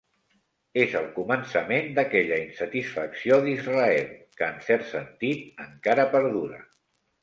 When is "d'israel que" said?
3.47-4.51